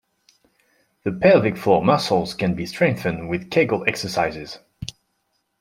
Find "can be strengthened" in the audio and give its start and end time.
2.33-3.29